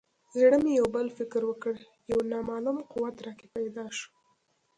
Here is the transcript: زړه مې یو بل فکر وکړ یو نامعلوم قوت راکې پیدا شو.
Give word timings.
زړه 0.39 0.57
مې 0.63 0.71
یو 0.79 0.87
بل 0.95 1.07
فکر 1.19 1.41
وکړ 1.45 1.73
یو 2.11 2.19
نامعلوم 2.31 2.77
قوت 2.91 3.15
راکې 3.25 3.47
پیدا 3.55 3.85
شو. 3.97 4.09